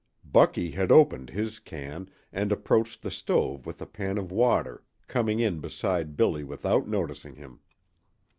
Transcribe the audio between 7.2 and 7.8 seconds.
him.